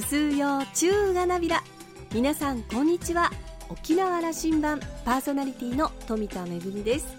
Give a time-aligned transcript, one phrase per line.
[0.00, 1.62] ぐすうよ中がなびら。
[2.14, 3.30] 皆さんこんにちは。
[3.68, 7.14] 沖縄羅針盤パーソナリティの富田恵です。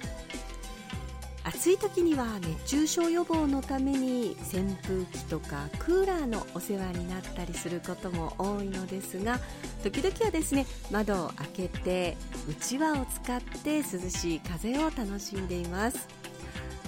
[1.44, 9.40] 暑い時には熱中症予防のために扇風機とかクーラーのお世話になったりすることも多いのですが
[9.84, 12.18] 時々はですね窓を開けて
[12.50, 16.21] うちわを使って涼しい風を楽しんでいます。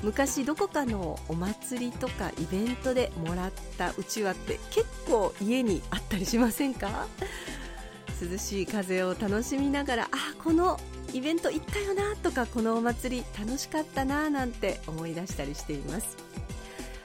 [0.03, 7.07] 昔どこかのお祭りとかイベントでもらったうちわって結構家にあったりしませんか？
[8.21, 10.07] 涼しい風を楽しみながらあ
[10.43, 10.79] この
[11.13, 16.17] イベント行ったよなとかこのお祭り楽しかったななんて思い出したりしています。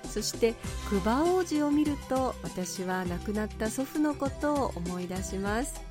[0.08, 0.54] そして
[0.90, 5.87] 久保王子を見ると私は亡くなった祖父のことを思い出します。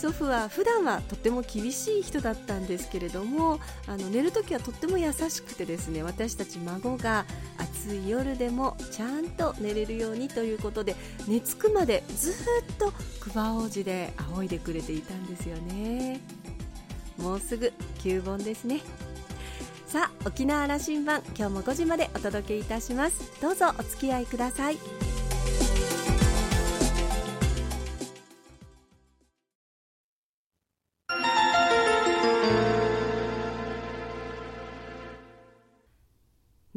[0.00, 7.26] 祖父は普段はとっても厳しい人だったんですけれどもあの寝るときはとっても優しくてですね私たち孫が
[7.58, 10.96] 暑い夜でもちゃんと寝れるようにということで
[11.28, 12.34] 寝つくまでずっ
[12.78, 16.20] と久保王子で仰いでくれていたんですよね。
[17.18, 18.80] もうすぐ9本ですね。
[19.86, 23.20] さあ沖縄羅針盤今日も5時までお届けいたします。
[23.42, 25.09] どうぞお付き合いください。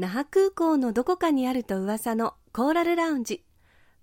[0.04, 3.42] 那覇空港のどこかにあると噂のコーラルラウンジ。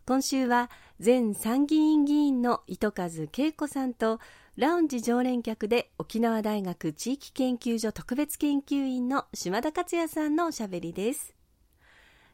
[0.06, 4.18] 今週は前参議院議員の糸数恵子さんと
[4.56, 11.34] ラウンジ常連客で沖縄大学地域研究所特別研究員の島田克也さんのおしゃべりです。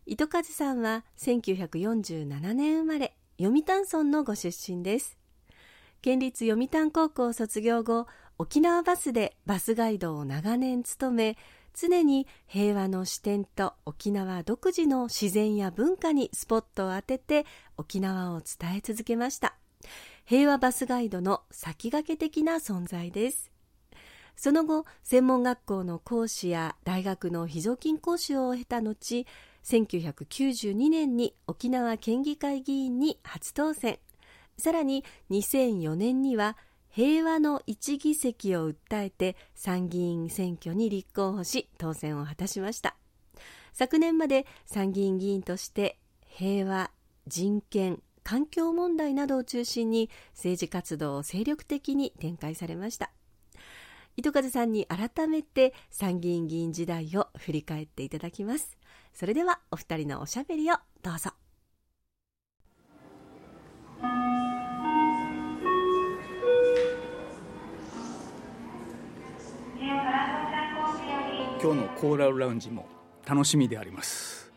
[0.07, 5.19] 糸数さんは1947年生まれ読谷村のご出身です。
[6.03, 8.07] 県立読谷高校卒業後
[8.39, 11.39] 沖縄バスでバスガイドを長年務め
[11.79, 17.45] 常に平和の視点と沖縄独自の自然や文化にスポットを当てて
[17.77, 19.57] 沖縄を伝え続けました。
[20.25, 23.53] 平和バスガイドの先駆け的な存在です。
[24.37, 29.27] その後専門学校の講師や大学の非常勤講師を経た後
[29.63, 33.99] 1992年に沖縄県議会議員に初当選。
[34.57, 36.57] さらに2004年には
[36.97, 42.97] 平和の一議席を訴えて参議院選挙に立候補し当選を果たしました。
[43.75, 46.91] 昨年まで参議院議員として平和
[47.27, 53.11] 人権環境問題などを中心に政治活動を精力的に展開されました。
[54.17, 58.79] 糸数さんに改めて参議院議員時代を振り返っていただきます。
[59.13, 61.33] それではお二人のおしゃべりをどうぞ。
[71.67, 72.87] 今日のコーラルラウンジも
[73.29, 74.53] 楽しみであります。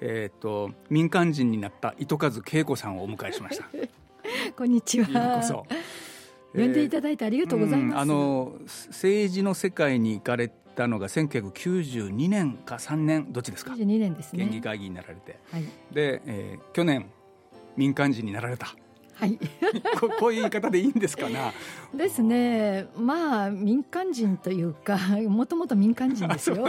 [0.00, 3.64] えっ、ー、と民間人になった糸数恵子さんをお迎えしました。
[4.56, 5.64] こんにちは。
[6.54, 14.44] 呼んでいただいてありがとうございます、うん、あの政治の世界に行かれたのが1992年か3年どっちですか？92年ですね。
[14.44, 17.10] 県議会議になられて、はい、で、えー、去年
[17.76, 18.76] 民間人になられた
[19.14, 19.38] はい。
[20.00, 21.52] こ こういう言い方でいいんですかな？
[21.94, 22.86] ですね。
[22.96, 24.98] まあ民間人というか
[25.28, 26.66] もともと民間人ですよ。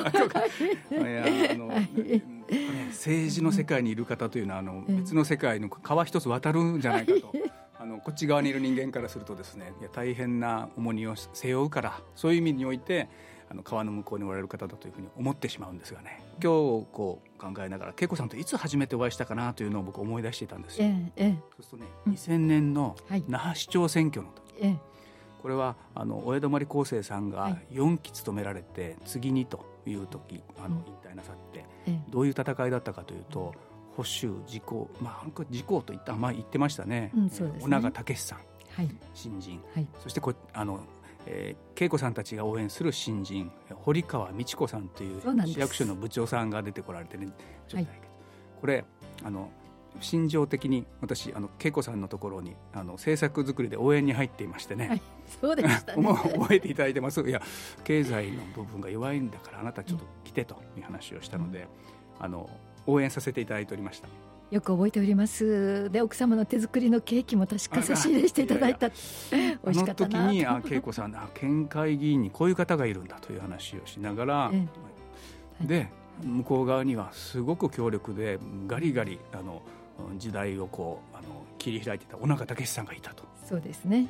[2.89, 7.33] 政治の世界にいる方というのはあの別の世界の川一つ渡るんじゃないかと。
[7.77, 13.09] あのこっち側にいる人間からするとですねいや大変な重荷を背負うからそういう意味において
[13.49, 16.21] あの川の向こうにおられる方だというふうに思ってしまうんですがね。
[16.41, 20.87] 今日こう考えながら恵子さんといつ初めてお会いしたかなというのを僕思い出していたんですよ。
[20.87, 22.95] ええ、そうするとね、うん、2000年の
[23.27, 24.77] 那覇市長選挙の時、ええ、
[25.41, 31.65] これはあのお江戸まり厚生さんが4期務められて次にという時あの引退なさって、
[32.09, 33.53] どういう戦いだったかというと
[33.95, 37.11] 保守自公まあ自公といったまあ言ってましたね。
[37.15, 37.31] うん、ね。
[37.59, 38.39] 小長武さん、
[38.71, 40.79] はい、新人、はい、そしてこあの
[41.27, 43.51] えー、恵子さんたちが応援する新人
[43.83, 47.87] 堀川美智子さんという市役所の部長さんが出てこられてねちょっと、はい、
[48.61, 48.85] これ
[49.23, 49.49] あの
[50.01, 55.01] 心情的に私あの恵子さんのところにあの政策作りで応援に入っていましてね、はい、
[55.41, 56.03] そうでしたね。
[56.37, 57.21] 覚えていただいてます。
[57.21, 57.41] いや
[57.83, 61.67] 経済の部分が弱いんだからあなたちょっと来てという話をしたので、
[62.19, 62.49] うん、あの
[62.87, 64.09] 応援させていただいておりました。
[64.51, 65.89] よく覚えております。
[65.91, 68.89] で奥様の手作りのケーキも確か差し入れしていただいた。
[68.91, 68.95] 美
[69.65, 70.19] 味しかったな。
[70.19, 74.67] あの時にあ恵子さんあ県会議員にこういう方がいるんだという話をしながら、え
[75.63, 75.89] え、で、はい、
[76.27, 79.61] 向こう側にはすごく強力でガリガリあの
[80.17, 81.27] 時代をこうあの
[81.57, 83.23] 切り開いていた小中武さんがいたと。
[83.45, 84.07] そうですね。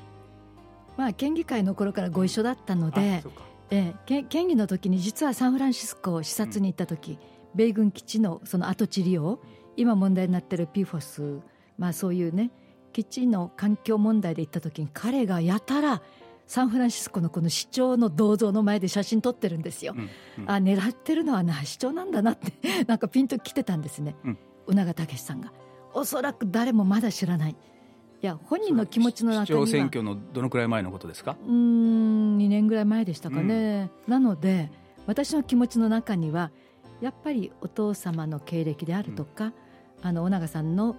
[0.98, 3.24] まあ県議会の頃からご一緒だったので
[3.72, 7.18] ええ、県議の時に実はサンフランシスコを視察に行った時、うん、
[7.56, 9.40] 米軍基地のその跡地利用
[9.78, 11.42] 今問題になっている PFOS、
[11.78, 12.52] まあ、そういうね
[12.94, 16.02] 基地の環境問題で行った時に彼がやたら
[16.48, 19.96] サンフランシスコのこの市長の銅像の前で写真撮ってるんですよ。
[19.98, 20.10] うん
[20.44, 22.54] うん、あ狙ってるのはな市長なんだなって
[22.86, 24.38] なんかピンときてたんですね、うん、
[24.68, 25.52] 宇永武さんが。
[25.94, 27.52] おそらく誰もまだ知らない。
[27.52, 27.56] い
[28.26, 29.66] や本人の気持ちの中には。
[29.66, 31.36] 市長選挙のどのくらい前のことですか？
[31.48, 34.72] うん2年ぐらい前でしたかね、うん、なので
[35.08, 36.52] 私の気持ちの中には
[37.02, 39.54] やっぱりお父様の経歴であるとか、うん、
[40.02, 40.96] あの尾長さんの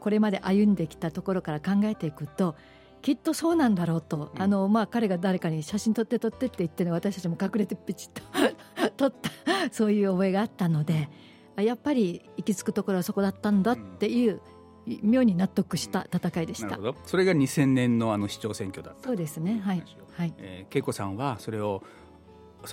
[0.00, 2.54] これまで歩んできたところから考えていくと
[3.02, 8.22] きっとそうなんだろうと、うん、あのまあ、彼が誰かに写真撮って撮ってって言ってね私たちも隠れてピチッと
[8.96, 9.30] 撮った
[9.70, 11.08] そういう覚えがあったので
[11.56, 14.40] やっぱり行き着くところはそこだったんだっていう、
[14.86, 16.78] うん、妙に納得した戦いでした。
[17.04, 19.08] それが2000年のあの市長選挙だった。
[19.08, 19.60] そうですね。
[19.64, 19.82] はい、
[20.16, 20.34] はい。
[20.38, 21.82] えー、恵子さんはそれを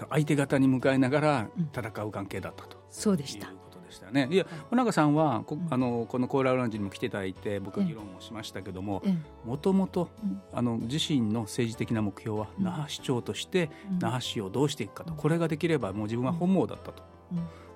[0.10, 3.54] 相手方に向かいながら戦う関係だったと、うん、そうでした
[3.96, 4.28] したね。
[4.30, 9.02] いや、小永さんはこあのこのコーラルラウンジにも来ていただいて僕議論をしましたけども
[9.46, 10.10] もともと
[10.54, 13.70] あの自身の政治的な目標は那覇市長として
[14.00, 17.04] 那覇市をどうしていくかとこれができればもう自分は本望だったと。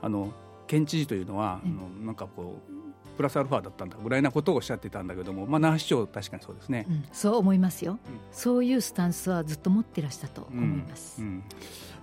[0.01, 0.31] あの
[0.67, 2.79] 県知事というのは、あのなんかこう
[3.19, 11.43] プラスアルファだったんだぐらいなことをおっしゃってたんだけども、まあ、那覇市長確かにそうですね、うん、そう思いますよ、うん、そういうスタンスはずっと持っていらしたと思います、うん、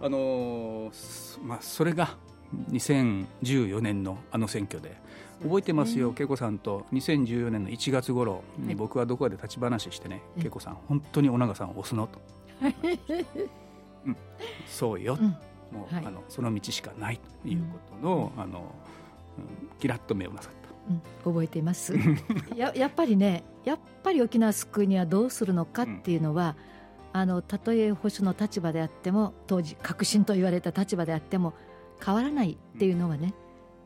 [0.02, 2.18] あのー、まあ、それが
[2.70, 5.04] 2014年のあの選挙で。
[5.42, 6.86] 覚えてますよ、恵子さんと。
[6.92, 12.18] 2014年の1月頃に僕はどこかで立ち話してね、恵子さん本当に尾長さんを押すのと、
[14.06, 14.16] うん、
[14.66, 15.16] そうよ、
[15.70, 17.20] もう、はい、あのその道しかない。
[17.42, 18.74] ということの,、あの
[19.38, 20.66] うん、キラッと目をなさった。
[20.88, 21.94] うん、覚えています。
[22.56, 26.56] ややっぱりねやっぱり沖縄救うにはどうするのかっていうのは、
[27.12, 31.52] うん、あのたとえ保守の立場であっても当時革新と言われた立場であっても
[32.04, 33.34] 変わらないっていうのはね、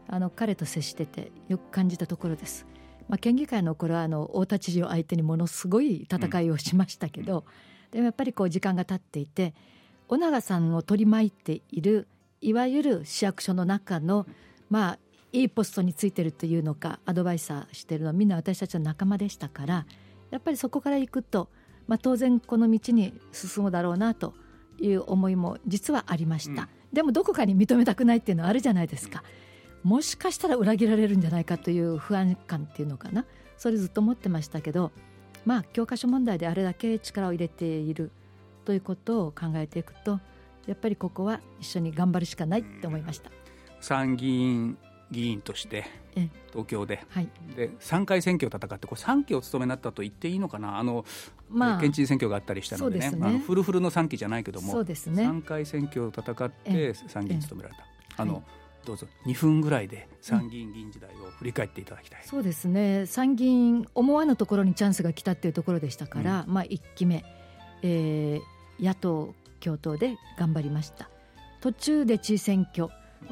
[0.08, 2.66] あの彼と接しててよく感じたところです。
[3.08, 7.44] まあ、県議会の頃はあの太田知事を相手にものすごい戦いをしましたけど、
[7.90, 9.54] でもやっぱりこう時間が経っていて
[10.08, 12.08] 尾長さんを取り巻いている
[12.40, 14.26] いわゆる市役所の中の
[14.68, 14.98] まあ
[15.32, 19.86] いいポストについてるというのかアドバイザーしてるのはみんな私たちの仲間でしたから
[20.30, 21.48] やっぱりそこから行くと、
[21.86, 24.34] まあ、当然この道に進むだろうなと
[24.80, 26.62] いう思いも実はありました。
[26.62, 29.22] うんでもどこかに認めたくないっていうのはあるじゃないですか、
[29.82, 33.24] もしかしたら裏切られるんじゃないかという不安感っていうのかな。
[33.56, 34.90] それずっと思ってましたけど
[35.44, 38.10] まあ教科書問題であれだけ力を入れている
[38.64, 40.18] ということを考えていくと
[40.66, 43.30] やっぱりここは一緒に頑張るしかないって思いました。
[43.80, 44.78] 参議院
[45.10, 45.86] 議員として
[46.50, 50.78] 東京で,、はい、で3回選挙を戦ってこれ3期を務めになったと言っていいのかな？
[50.78, 51.04] あの、
[51.48, 57.76] まあ、県知事選挙があったりしたのでね、ね、あのフルフルの3期じゃないけどもそうです、ね、3回選挙を戦って参議院務められ
[58.16, 58.22] た。
[58.22, 58.42] あの、はい。
[58.84, 63.04] どうぞ2分ぐらいで参議院議員時代を振り返っていただきたい、うん、そうですね。
[63.06, 67.24] 参議院思わぬところにチャンスが来たっていうところでしたから、うん、まあ1期目、
[67.82, 71.10] えー、野党共闘で頑張りました。
[71.60, 72.88] 途中で知事選挙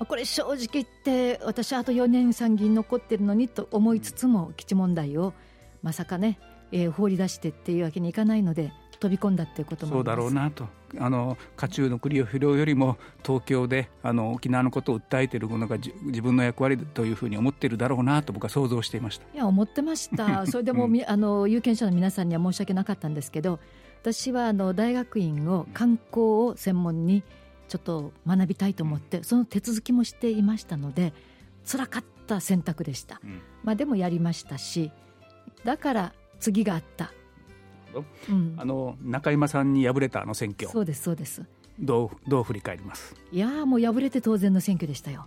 [0.07, 5.35] これ正直言って私あと4年参議院残ってるのにと思いつつも基地問題を
[5.83, 6.39] まさかね、
[6.73, 10.67] えー、放り出してっていうわけにいかないので飛び込んだっていうこともそうだろうなと。
[10.99, 19.27] あの家中の栗を拾うよりも東京であの沖縄のことを訴えているものが自分の役割というふうに思っているだろうなと僕は想像していました。
[19.35, 20.47] いや思ってました。
[20.49, 23.61] それでも、うん、あの有権者の皆さんには申し訳なかったんですけど
[24.01, 27.23] 私はあの大学院を観光を専門に
[27.69, 31.13] ちょっと学びたいと思ってその手続きもしていましたので
[31.71, 34.91] 辛かった選択でした、うん、まあ、でもやりましたし
[35.65, 37.13] だから次があった、
[38.29, 38.33] う？
[38.33, 40.69] ん、あの中山さんに敗れたあの選挙。
[40.71, 41.43] そうですそうです。
[41.81, 43.15] どうどう振り返ります？
[43.33, 45.27] いやもう敗れて当然の選挙でしたよ。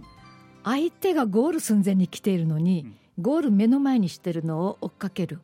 [0.63, 2.85] 相手がゴール寸前に来ているのに、
[3.17, 5.41] うん、ゴール目の前にしてるのを追っかける。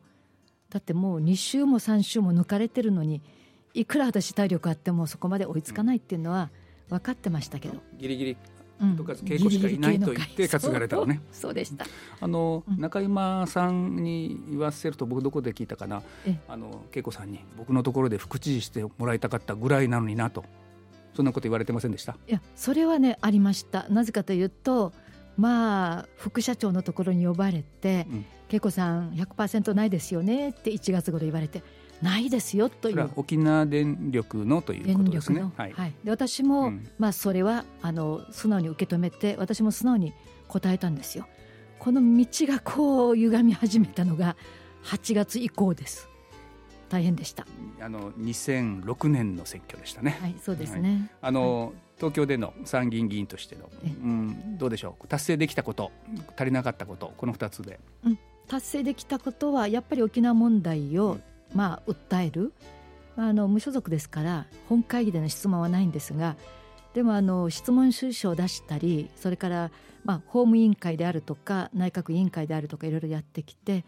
[0.70, 3.22] だってもう2週も3週も抜かれてるのに
[3.74, 8.36] いくら私体力あってもそこまで追いつかないっていうのは、うん分かってましたけどギリギリ
[8.96, 11.20] とか稽古しかいないと言って担がれたのね。
[11.32, 11.84] そうでした。
[12.20, 16.02] あの、中山さんに言わせると僕どこで聞いたかな。
[16.46, 20.44] あの恵子さんに僕のところで副知事してもらいたかったぐらいなのになと。
[21.14, 22.12] そんなこと言われてませんでした？
[22.28, 23.88] いやそれはねありました。
[23.88, 24.92] なぜかというと。
[25.36, 28.08] まあ副社長のところに呼ばれて、
[28.50, 31.62] 恵、う、子、ん、さん100%ないですよねって1月頃言われて
[32.02, 35.42] ないですよという沖縄電力のということですね。
[35.56, 40.12] はい、はい、で私も、うん、まあ、それはあの素直に受け止めて私も素直に
[40.46, 41.26] 答えたんですよ。
[41.78, 44.36] この道がこう歪み始めたのが
[44.84, 46.08] 8月以降です。
[46.88, 47.46] 大変でした。
[47.80, 50.18] あの2006年の選挙でしたね。
[50.20, 50.90] はい、そうですね。
[50.90, 55.06] はい、あの、はい、東京での参議院議員としての、うん、どうでしょう？
[55.06, 55.92] 達成できたこと、
[56.36, 57.78] 足りなかったこと、この2つで。
[58.04, 61.18] うん、達成できたことはやっぱり沖縄問題を、
[61.54, 62.52] まあ、訴える
[63.16, 66.36] あの無所属ですから本会議での質問はないんですが
[66.94, 69.70] でもあの質問収書を出したりそれから、
[70.04, 73.84] まあ、法務委員会であるとか内閣委員会であるとかいろいろやってきて、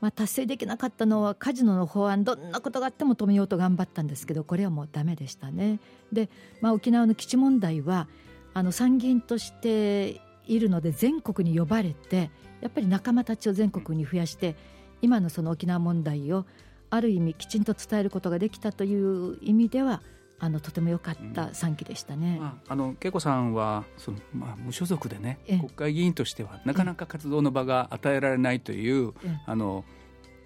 [0.00, 5.78] まあ、達成できなかったのはカジノの法案どんなことがあっても止めようと頑張ったんですけどこれはもうダメでしたね。
[6.12, 6.30] で、
[6.60, 8.08] まあ、沖縄の基地問題は
[8.54, 12.30] あの参議院としているので全国に呼ばれて
[12.60, 14.56] やっぱり仲間たちを全国に増やして
[15.00, 16.46] 今のその沖縄問題を
[16.92, 20.02] ある意味きちんと伝えることができたという意味では
[20.38, 22.36] あのとても良かった3期でしたね。
[22.38, 29.14] まあ、あの恵子さんはその、まあ、無所属でね国会議員としてはなかなか活動の場が与えられないという
[29.46, 29.84] あの、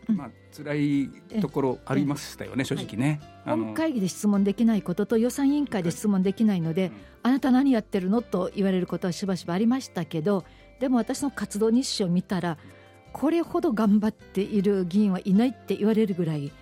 [0.07, 1.11] まあ辛い
[1.41, 10.45] ところありましたよね、正直ね、はい、本会議で質問できないことと予算委員会で質問できないので、あなた何やってるのと言われることはしばしばありましたけど
[10.79, 12.57] でも私の活動日誌を見たら
[13.17, 16.53] これほど頑張っている議員はいないって言われるぐらい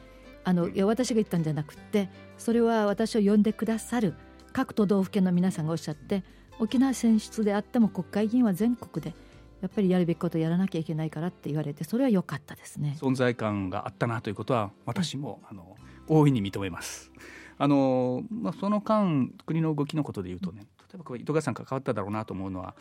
[0.44, 2.08] あのいや私が言ったんじゃなくて
[2.38, 4.14] それは私を呼んでくださる
[4.52, 6.22] 各都道府県の皆さんがおっしゃって
[6.60, 9.16] 沖縄選出であっても国会議員は全国で
[9.62, 15.74] やっぱりやるべきことをやらなきゃいけないからって言われてそれは良かったですね存在感があったなということは私も、あの
[16.06, 17.10] 大いに認めます。
[17.58, 22.74] あのまあ、その間国の動きのことでいうとね例えばこれ糸川さん関わっただろうなと思うのは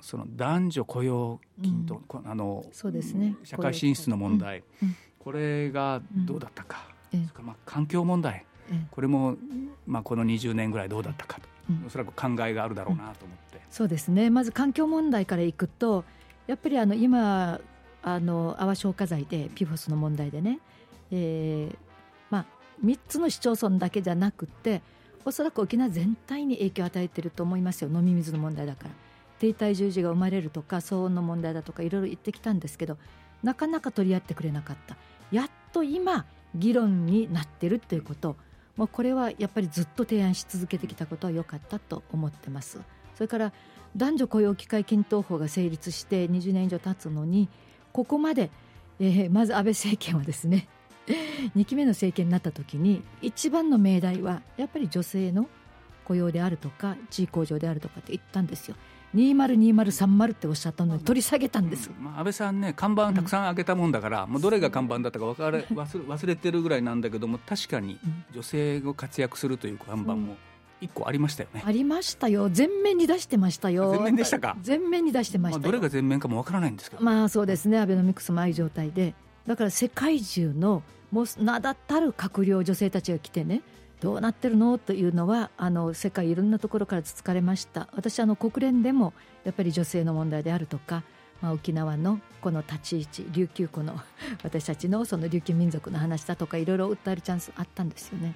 [0.00, 3.36] その男女雇用均等、うん、あのそうですね。
[3.42, 6.86] 社会進出の問題、うん、これがどうだったか、
[7.40, 8.44] まあ環境問題、
[8.90, 9.36] これも、
[9.86, 11.48] まあ、この20年ぐらいどうだったかと、
[11.86, 13.60] おそらく考えがあるだろうなと思って。
[13.70, 14.28] そうですね。
[14.28, 16.04] まず環境問題からいくと
[16.46, 17.60] やっぱりあの今
[18.02, 20.58] あの泡消火剤でピフォスの問題でね、
[21.10, 21.76] えー
[22.28, 22.46] まあ、
[22.84, 24.82] 3つの市町村だけじゃなくて
[25.24, 27.90] おそらく沖縄全体に影響を与えてると思いますよ。
[27.92, 28.90] 飲み水の問題だから。
[29.38, 32.96] 低体重児が生まれるとか騒音の問題だとかいろいろ言ってきたんですけど
[33.42, 34.96] なかなか取り合ってくれなかった。
[35.30, 38.36] やっと今議論になってるっていうこと。
[38.76, 42.80] もうこれはやっぱりずっと提案し続けてきたことは良かったと思ってます。
[43.14, 43.52] それから
[43.96, 47.48] 男女雇用機会均等法が成立して20年以上経つのに
[47.92, 48.50] ここまで、
[48.98, 50.68] えー、まず安倍政権はですね
[51.56, 55.48] 2期目の政権になった時に一番の命題はやっぱり女性の
[56.04, 58.76] 雇用であるとか地位向上であるとかって言ったんですよ。
[59.14, 67.98] 202030っておっしゃったのに取り下げたんです、まあ、安倍さんね看板たくさん開けたもんだから、うん、もうどれが看板だったか分かれ 忘れてるぐらいなんだけども確かに
[68.32, 70.36] 女性が活躍するという看板も
[70.80, 72.50] 一個ありましたよね、ありましたよ。
[72.50, 73.92] 全面に出してましたよ。
[73.92, 74.56] 全面でしたか？
[74.60, 77.02] 全面に出してました、まあ、どれが全面かも分からないんですけど。
[77.02, 77.78] まあそうですね。
[77.78, 79.14] アベノミクスもああいう状態で
[79.46, 83.62] だから世界中のもう名だたる閣僚女性たちが来てね
[84.00, 87.88] どうなってるのというのはあの世界いろんなところからつつかれました。
[87.92, 91.04] 私あの国連でもやっぱり女性の問題であるとか、
[91.40, 93.98] まあ、沖縄のこの立ち位置琉球湖の
[94.44, 98.34] 私たちのその琉球民族の話だとかいろいろ訴えるチャンスあったんですよね。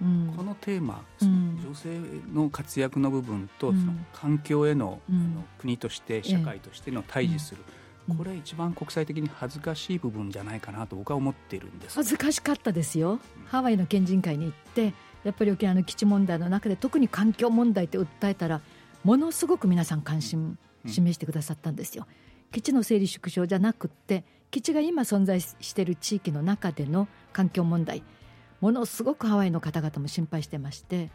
[0.00, 2.00] うん、このテーマ、うん、女性
[2.32, 7.62] の活躍の部分と、その環境への,、の国として社会としての対峙する、
[8.16, 11.96] これ一番国際的に恥ずかしい部分じゃないかなと僕は思っているんです。
[11.96, 18.60] 恥ずかしかったですよ、ハワイの県人会に行ってやっぱり沖縄の基地問題の中で特に環境問題って訴えたら
[19.04, 22.06] ものすごく皆さん関心示してくださったんですよ、
[22.52, 28.02] 基地の整理縮小じゃなくって基地が今存在している地域の中での環境問題
[28.60, 31.10] ものすごくハワイの方々も心配してまして、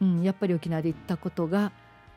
[0.00, 1.72] うん、やっぱり沖縄で行ったことが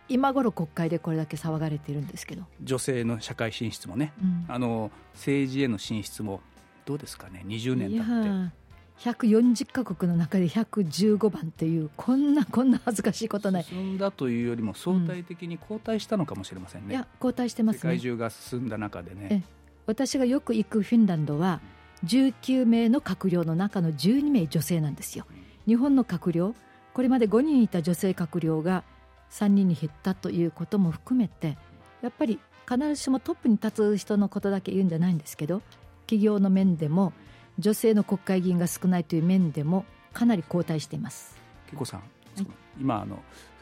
[0.10, 2.44] 今頃国会でこれだけ騒がれているんですけど。
[2.62, 6.42] 女性の社会進出もね、うん、あの政治への進出も
[6.86, 8.60] どうですかね？20年経って。
[9.00, 13.64] 140か国の中で115番っていうこんなこんな恥ずかしいことない。
[13.64, 19.46] 進んだというよりも相対的に後退したのかもしれませんね、うん、いや後退してます、ね、世界中が進んだ中でね。
[19.86, 21.62] 私がよく行くフィンランドは
[22.06, 25.26] 19名の閣僚の中の12名女性なんですよ。
[25.66, 26.54] 日本の閣僚
[26.94, 28.84] これまで5人いた女性閣僚が
[29.32, 31.58] 3人に減ったということも含めて
[32.02, 35.62] やっぱり必ずしもトップに立つ人のことだけ言うんじゃないんですけど
[36.06, 37.14] 企業の面でも
[37.58, 41.38] 女性の国会議員が少ないという面でもかなり後退しています。
[41.72, 42.06] 恵子さん、は
[42.42, 42.48] い、
[42.80, 43.20] 今あの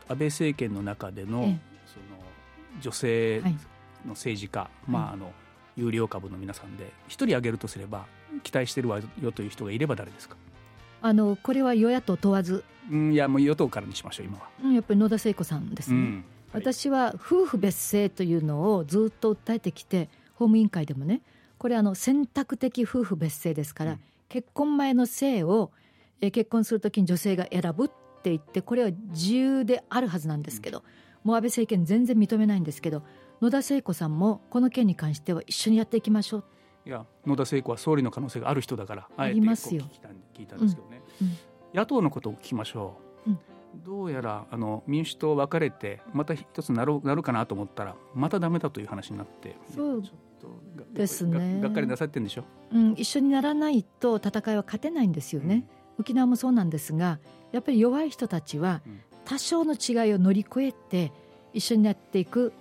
[0.07, 1.55] 安倍政権の中での,、その
[2.79, 3.41] 女性
[4.05, 5.33] の政治家、はい、まああの
[5.75, 8.05] 有料株の皆さんで一人挙げるとすれば
[8.43, 10.37] 期待してるわよという人がいれば誰ですか？
[11.01, 16.25] あのこれは与野党問わず、うん、いやもう与党からにしましょう今は、うん、やっぱり野田聖子さんですね、うん。
[16.53, 21.21] はい、私は夫婦別姓というのをずっと訴えてきて法務委員会でもね
[21.57, 25.71] これあの選択的夫婦別姓ですから、うん、結婚前の姓を、
[26.21, 30.83] え結婚するときに女性が選ぶって言ってこれは自由であるはずなんですけど、
[31.23, 33.03] もう安倍政権全然認めないんですけど
[33.41, 36.43] 野田聖子さんもこの件に関しては一緒にやっていきましょう。
[36.85, 39.81] いや野田聖子は総理の可能性がある人だからありますよ。
[40.33, 41.33] 聞いたんですけどね、うんうん、
[41.77, 43.39] 野党のことを聞きましょう、うん、
[43.83, 49.55] どうやらあの民主党分かれてまた一つなるなるかなと思ったらまたダメだという話になって。
[49.73, 50.03] そう。
[50.93, 51.59] ですね。
[51.61, 55.67] がっかりなさってんでしょ、うん、一緒にならないと戦いは勝てないんですよね、
[55.99, 57.19] 沖縄もそうなんですが
[57.51, 58.81] やっぱり弱い人たちは
[59.25, 61.11] 多少の違いを乗り越えて
[61.53, 62.53] 一緒になっていく。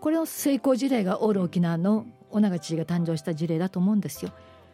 [0.00, 4.30] これを成功事例がオール沖縄の尾長知事が誕生した事例だと思うんですよ。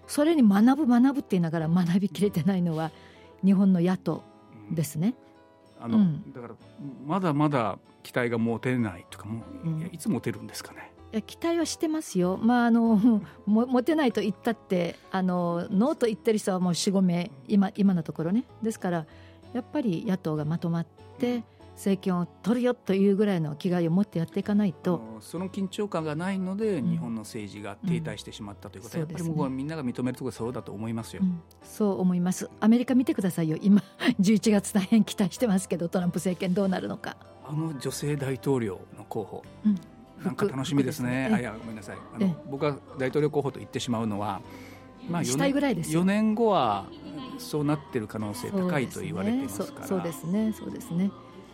[0.06, 2.90] それに学ぶ学ぶって言いながら学びきれてないのは
[3.44, 4.22] 日本の野党
[4.70, 5.14] ですね。
[5.80, 6.54] あの、うん、だから
[7.06, 10.92] まだまだ期待が持てないとかも、うん、いつ持てるんですかね。
[11.12, 12.96] いや期待はしてますよ、まあ、あの
[13.44, 18.44] も持てないと言ったってあのノーと言ってる人はもう4、5名今今のところね。
[18.62, 19.06] ですから
[19.52, 20.86] やっぱり野党がまとまっ
[21.18, 21.44] て
[21.82, 25.18] 政権を取るよというぐらいの気概を持ってやっていかないと。
[25.20, 32.48] その緊張感がないので、日本の政治が停滞してしまったということは、うん、やっぱり僕はみんなが認めるところそうだと思いますよ、うん、そう思います。
[32.60, 33.58] アメリカ見てくださいよ。
[33.60, 33.82] 今
[34.20, 37.16] 11月大変期待してますけどトランプ政権どうなるのか。
[37.44, 39.76] あの女性大統領の候補、うん、
[40.24, 41.30] なんか楽しみですね。
[41.32, 41.96] あいやごめんなさい。
[42.14, 44.40] あの僕は大統領候補と言ってしまうのは
[45.10, 46.86] まあ4年 ,4 年後は
[47.38, 49.86] そうなってる可能性高いと言われていますから。
[49.88, 50.52] そうですね。
[50.52, 51.10] そうですね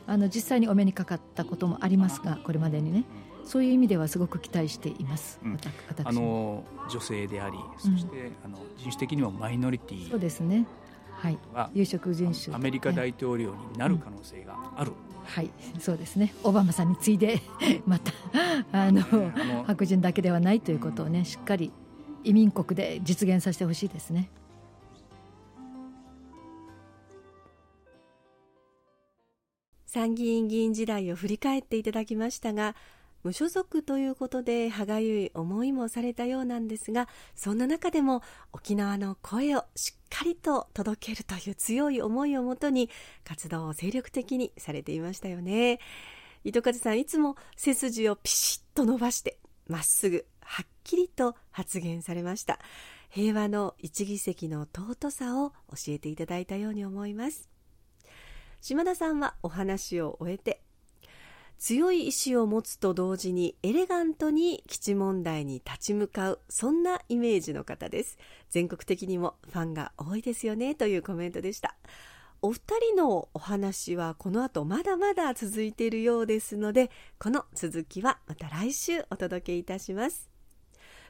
[0.09, 3.05] あの実際にお目にかかったこともありますがこれまでにね
[3.45, 5.59] そういう意味ではすごく期待しています、うん、
[6.05, 10.67] あの女性でありそして、うん、あの人種的にもマイノリティそうですね。
[11.13, 11.39] はい。
[11.75, 12.55] 有色人種。
[12.55, 15.51] アメリカ大統領になる可能性がある、うん、はい。
[15.81, 16.33] そうですね。
[16.45, 17.41] オバマさんに次いで
[17.87, 18.13] また
[18.73, 19.03] あの
[19.67, 21.73] 白人だけではないということをねしっかり
[22.23, 24.31] 移民国で実現させてほしいですね。
[29.89, 32.77] 参議院議員時代を振り返っていただきましたが
[33.25, 42.91] 無所属ということで歯がゆい思いもされたようなんですがそんな中でも沖縄の声をしっかりと届けるという強い思いをもとに
[43.25, 45.81] 活動を精力的にされていましたよね。
[46.45, 52.61] 糸数さんいつも背筋をピシッと伸ばしてまっすぐはっきりと発言されました。
[53.11, 57.58] 平和の一議席の尊さを教えていただいたように思います。
[58.61, 60.63] 島田さんはお話を終えて
[61.59, 68.17] 強い意志を持つと同時にエレガントに基地問題に立ち向かうそんなイメージの方です。
[68.49, 71.75] 全国的にもファンが多いですよねというコメントでした。
[72.41, 80.38] お二人のお話はこの後まだまだ続いているようですのでこの続きはまた来週お届けいたします。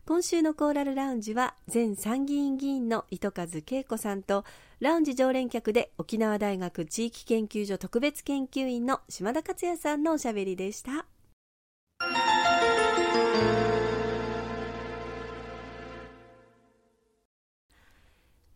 [0.09, 4.47] 今週のコーラルラウンジは前参議院議員の糸数恵子さんと
[4.81, 11.05] ラウンジ常連客で沖縄大学地域研究所特別研究員の島田克也さんのおしゃべりでした。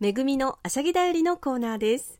[0.00, 2.18] めぐみのあしゃぎだよりのコーナーです。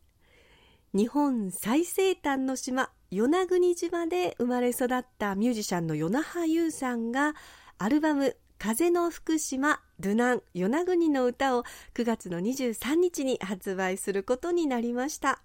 [0.92, 7.32] 日本最西端の島、与那国島で生まれ育ったミュージシャンの与那覇優さんが
[7.78, 15.42] アルバム風の福島ルナン与那国の歌を9月の23日に発売することになりました。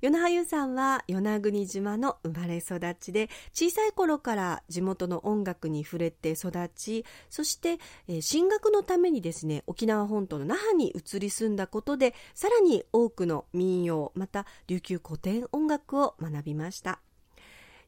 [0.00, 7.78] 与那覇優さんは与那国島の生まれ育ちで小さい頃から地元の音楽に触れて育ちそして、
[8.22, 17.00] 進学のためにですね沖縄本島の那覇に移り住んだことでさらに多くの民謡また琉球古典音楽を学びました。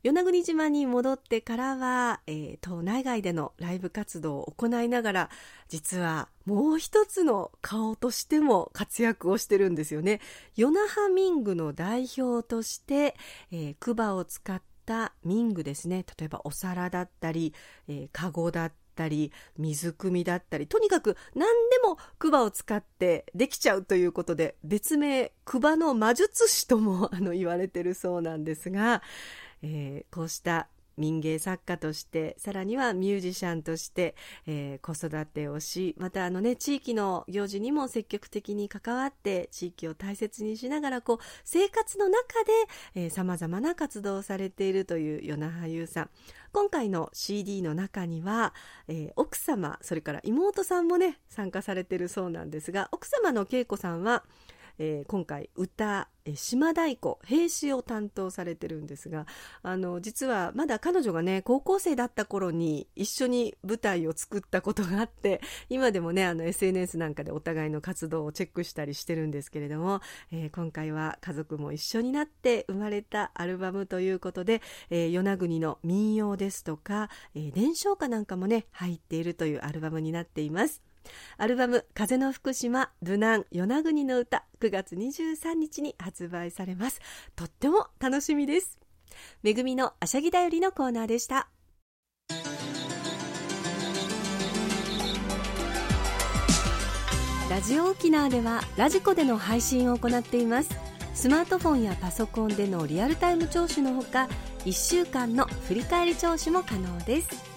[0.02, 5.30] 与那国島に戻ってからは、えー、島内外でのライブ活動を行いながら
[5.68, 10.20] 実はもう一つの顔としても活躍をしてるんですよね。
[10.56, 13.14] 与那覇民具の代表として、
[13.52, 17.54] えー、クバを使った民具ですね例えばお皿だったり、
[17.88, 29.02] えー、カゴだったり水汲みだったりとにかく何でもクバを使ってできちゃうということで別名クバの魔術師ともあの言われてるそうなんですが
[29.62, 34.14] えー、こうした民芸作家としてさらにはミュージシャンとして、
[34.46, 42.20] えー、子育てをしまたあの、ね、地域の行事にも積極的に関わって地域を大切にしながらこう生活の中
[42.94, 46.10] でさまざまな活動をされているという与那覇優さん。
[46.52, 48.52] 今回の CD の中には、
[48.86, 54.22] えー、奥様それから妹さんもね参加されているそうなんですが奥様の恵子さんは
[54.78, 59.26] えー、今回歌、島太鼓兵士を担当されてるんですが
[59.62, 80.91] あの実はまだ彼女がね高校生だった頃に一緒に舞台を作ったことがあって今でもねあの SNS なんかでお互いの活動をチェックしたりしてるんですけれども、えー、今回は家族も一緒になって生まれたアルバムということで、えー、与那国の民謡ですとか、えー、伝承歌なんかもね入っているというアルバムになっています。
[81.36, 87.00] アルバム「風の福島ルナン与那国の歌」9月23日に発売されます。
[87.36, 88.78] とっても楽しみです。
[89.42, 91.48] めぐみのあしゃぎだよりのコーナーでした。
[97.50, 100.70] ラジオ沖縄ではラジコでの配信を行っています。
[101.12, 104.28] スマートフォンやパソコンでのリアルタイム聴取のほか
[104.64, 107.51] 1週間の振り返り聴取も可能です。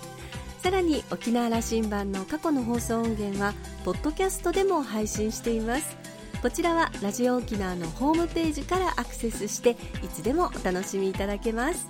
[0.65, 5.95] さらに沖縄羅針盤の過去の放送音源はポッドキャストでも配信しています。
[6.41, 11.85] こちらはラジオ沖縄のホームページからアクセスしていつでもお楽しみいただけます。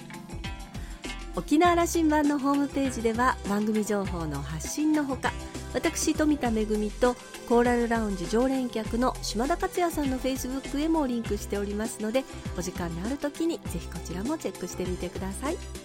[1.38, 5.32] 沖縄羅針盤のホームページでは番組情報の発信のほか
[5.74, 7.16] 私富田恵と
[7.48, 12.26] コーラルラウンジ常連客の島田克也さんのフェイスブックへもリンクしておりますので
[12.58, 15.85] お時間のある時にぜひこちらもチェックしてみてください。